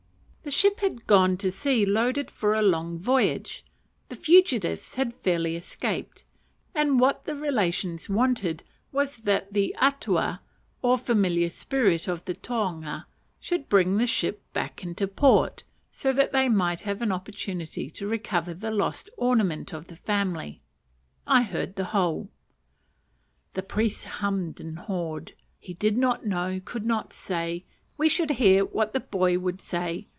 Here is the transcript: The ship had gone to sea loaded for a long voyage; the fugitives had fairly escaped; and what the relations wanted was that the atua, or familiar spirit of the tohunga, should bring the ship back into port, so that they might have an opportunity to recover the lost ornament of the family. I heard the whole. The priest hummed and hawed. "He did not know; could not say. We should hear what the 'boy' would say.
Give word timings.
The 0.43 0.49
ship 0.57 0.79
had 0.79 1.05
gone 1.05 1.37
to 1.37 1.51
sea 1.51 1.85
loaded 1.85 2.31
for 2.31 2.55
a 2.55 2.63
long 2.63 2.97
voyage; 2.97 3.63
the 4.09 4.15
fugitives 4.15 4.95
had 4.95 5.13
fairly 5.13 5.55
escaped; 5.55 6.23
and 6.73 6.99
what 6.99 7.25
the 7.25 7.35
relations 7.35 8.09
wanted 8.09 8.63
was 8.91 9.17
that 9.17 9.53
the 9.53 9.73
atua, 9.79 10.41
or 10.81 10.97
familiar 10.97 11.49
spirit 11.51 12.07
of 12.07 12.25
the 12.25 12.33
tohunga, 12.33 13.05
should 13.39 13.69
bring 13.69 13.95
the 13.97 14.07
ship 14.07 14.41
back 14.51 14.83
into 14.83 15.07
port, 15.07 15.63
so 15.91 16.11
that 16.11 16.31
they 16.33 16.49
might 16.49 16.81
have 16.81 17.03
an 17.03 17.11
opportunity 17.11 17.91
to 17.91 18.07
recover 18.07 18.53
the 18.55 18.71
lost 18.71 19.11
ornament 19.17 19.71
of 19.73 19.87
the 19.87 19.95
family. 19.95 20.59
I 21.27 21.43
heard 21.43 21.75
the 21.75 21.85
whole. 21.93 22.29
The 23.53 23.63
priest 23.63 24.05
hummed 24.05 24.59
and 24.59 24.79
hawed. 24.79 25.33
"He 25.59 25.75
did 25.75 25.97
not 25.99 26.25
know; 26.25 26.59
could 26.65 26.85
not 26.85 27.13
say. 27.13 27.63
We 27.95 28.09
should 28.09 28.31
hear 28.31 28.65
what 28.65 28.91
the 28.93 28.99
'boy' 29.01 29.37
would 29.39 29.61
say. 29.61 30.07